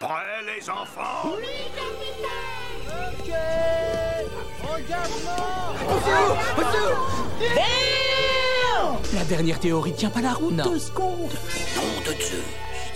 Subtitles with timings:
[0.00, 0.08] Prêts
[0.56, 1.32] les enfants Ok
[4.64, 5.74] Engagement
[9.12, 10.56] La dernière théorie tient pas la route.
[10.56, 11.28] Deux secondes
[11.76, 12.42] Nom de Dieu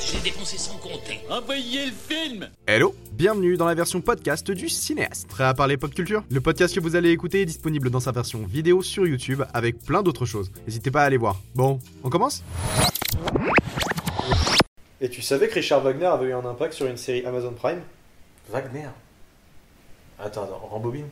[0.00, 1.20] J'ai dépensé sans compter.
[1.28, 5.28] Envoyez le film Hello, bienvenue dans la version podcast du cinéaste.
[5.28, 6.24] Prêt à parler pop culture?
[6.30, 9.78] Le podcast que vous allez écouter est disponible dans sa version vidéo sur YouTube avec
[9.84, 10.50] plein d'autres choses.
[10.66, 11.38] N'hésitez pas à aller voir.
[11.54, 12.42] Bon, on commence?
[15.04, 17.80] Et tu savais que Richard Wagner avait eu un impact sur une série Amazon Prime?
[18.48, 18.88] Wagner
[20.18, 21.04] Attends, attends, rembobine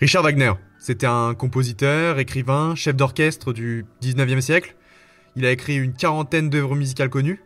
[0.00, 0.50] Richard Wagner,
[0.80, 4.74] c'était un compositeur, écrivain, chef d'orchestre du 19e siècle.
[5.36, 7.40] Il a écrit une quarantaine d'œuvres musicales connues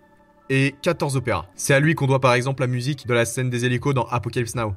[0.49, 1.45] et 14 opéras.
[1.55, 4.07] C'est à lui qu'on doit par exemple la musique de la scène des hélicos dans
[4.07, 4.77] Apocalypse Now.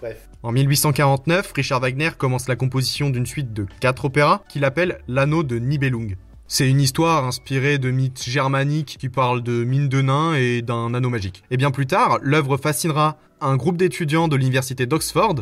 [0.00, 0.28] Bref.
[0.42, 5.44] En 1849, Richard Wagner commence la composition d'une suite de quatre opéras qu'il appelle L'anneau
[5.44, 6.16] de Nibelung.
[6.54, 10.92] C'est une histoire inspirée de mythes germaniques qui parlent de mines de nains et d'un
[10.92, 11.42] anneau magique.
[11.50, 15.36] Et bien plus tard, l'œuvre fascinera un groupe d'étudiants de l'université d'Oxford,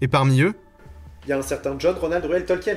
[0.00, 0.54] et parmi eux,
[1.24, 2.76] Il y a un certain John Ronald Reuel Tolkien.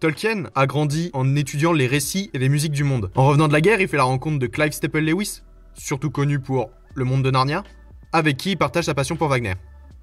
[0.00, 3.12] Tolkien a grandi en étudiant les récits et les musiques du monde.
[3.14, 5.42] En revenant de la guerre, il fait la rencontre de Clive Staple Lewis,
[5.74, 7.62] surtout connu pour Le Monde de Narnia,
[8.12, 9.54] avec qui il partage sa passion pour Wagner.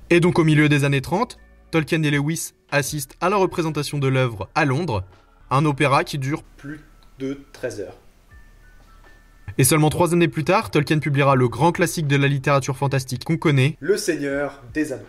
[0.09, 1.37] Et donc au milieu des années 30,
[1.71, 5.03] Tolkien et Lewis assistent à la représentation de l'œuvre à Londres,
[5.49, 6.81] un opéra qui dure Plus
[7.19, 7.97] de 13 heures.
[9.57, 13.23] Et seulement trois années plus tard, Tolkien publiera le grand classique de la littérature fantastique
[13.23, 15.03] qu'on connaît, Le Seigneur des Anneaux.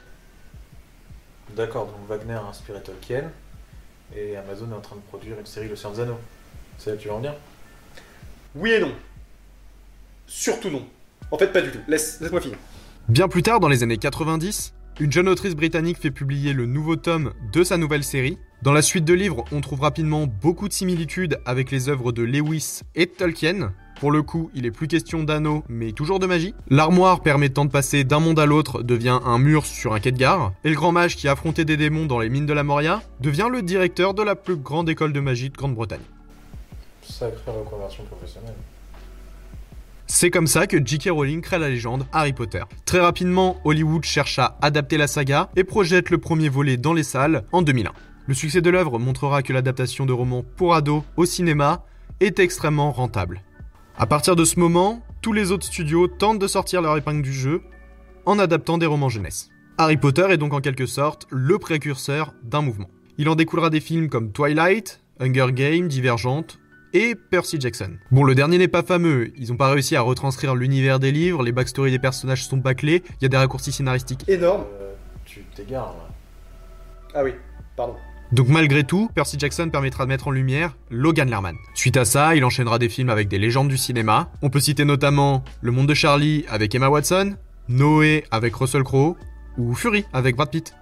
[1.54, 3.24] D'accord, donc Wagner a inspiré Tolkien,
[4.16, 6.20] et Amazon est en train de produire une série Le Seigneur des Anneaux.
[6.78, 7.34] C'est là que tu veux en venir?
[8.54, 8.92] Oui et non.
[10.26, 10.86] Surtout non.
[11.30, 11.80] En fait, pas du tout.
[11.88, 12.56] Laisse, laisse-moi finir.
[13.08, 16.96] Bien plus tard, dans les années 90, une jeune autrice britannique fait publier le nouveau
[16.96, 18.38] tome de sa nouvelle série.
[18.60, 22.24] Dans la suite de livres, on trouve rapidement beaucoup de similitudes avec les œuvres de
[22.24, 23.72] Lewis et de Tolkien.
[24.00, 26.54] Pour le coup, il est plus question d'anneaux, mais toujours de magie.
[26.68, 30.18] L'armoire permettant de passer d'un monde à l'autre devient un mur sur un quai de
[30.18, 30.52] gare.
[30.64, 33.46] Et le grand mage qui affrontait des démons dans les mines de la Moria devient
[33.48, 36.00] le directeur de la plus grande école de magie de Grande-Bretagne.
[37.02, 38.54] Sacrée reconversion professionnelle.
[40.08, 41.10] C'est comme ça que J.K.
[41.10, 42.62] Rowling crée la légende Harry Potter.
[42.86, 47.04] Très rapidement, Hollywood cherche à adapter la saga et projette le premier volet dans les
[47.04, 47.92] salles en 2001.
[48.28, 51.86] Le succès de l'œuvre montrera que l'adaptation de romans pour ados au cinéma
[52.20, 53.40] est extrêmement rentable.
[53.96, 57.32] À partir de ce moment, tous les autres studios tentent de sortir leur épingle du
[57.32, 57.62] jeu
[58.26, 59.48] en adaptant des romans jeunesse.
[59.78, 62.90] Harry Potter est donc en quelque sorte le précurseur d'un mouvement.
[63.16, 66.58] Il en découlera des films comme Twilight, Hunger Games, Divergente
[66.92, 67.96] et Percy Jackson.
[68.10, 71.42] Bon, le dernier n'est pas fameux, ils ont pas réussi à retranscrire l'univers des livres,
[71.42, 74.28] les backstories des personnages sont bâclés, il y a des raccourcis scénaristiques.
[74.28, 74.66] Énorme.
[74.82, 74.92] Euh,
[75.24, 76.08] tu t'égares là.
[77.14, 77.32] Ah oui,
[77.74, 77.96] pardon.
[78.30, 81.56] Donc malgré tout, Percy Jackson permettra de mettre en lumière Logan Lerman.
[81.74, 84.30] Suite à ça, il enchaînera des films avec des légendes du cinéma.
[84.42, 87.36] On peut citer notamment Le Monde de Charlie avec Emma Watson,
[87.68, 89.16] Noé avec Russell Crowe
[89.56, 90.74] ou Fury avec Brad Pitt.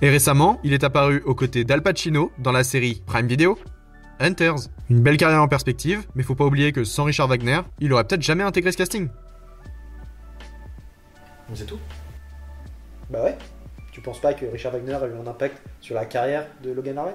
[0.00, 3.58] Et récemment, il est apparu aux côtés d'Al Pacino dans la série Prime Video,
[4.18, 4.68] Hunters.
[4.88, 8.04] Une belle carrière en perspective, mais faut pas oublier que sans Richard Wagner, il aurait
[8.04, 9.08] peut-être jamais intégré ce casting.
[11.54, 11.78] C'est tout
[13.10, 13.36] Bah ouais.
[13.92, 16.94] Tu penses pas que Richard Wagner a eu un impact sur la carrière de Logan
[16.94, 17.14] Lerman?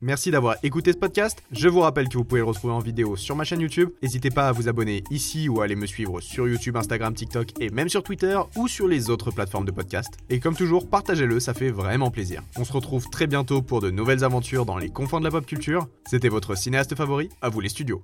[0.00, 1.42] Merci d'avoir écouté ce podcast.
[1.50, 3.90] Je vous rappelle que vous pouvez le retrouver en vidéo sur ma chaîne YouTube.
[4.02, 7.58] N'hésitez pas à vous abonner ici ou à aller me suivre sur YouTube, Instagram, TikTok
[7.58, 10.18] et même sur Twitter ou sur les autres plateformes de podcast.
[10.30, 12.42] Et comme toujours, partagez-le, ça fait vraiment plaisir.
[12.58, 15.46] On se retrouve très bientôt pour de nouvelles aventures dans les confins de la pop
[15.46, 15.88] culture.
[16.06, 18.02] C'était votre cinéaste favori, à vous les studios.